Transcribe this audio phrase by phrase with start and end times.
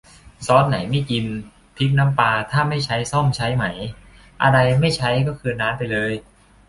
[0.45, 1.25] ซอสไหนไม่กิน
[1.75, 3.65] พริกน้ำปลาถ้าไม่ใช้ ส้อมใช้ไหม
[4.43, 6.11] อะไรไม่ใช้ก็คืนร้านไปเลย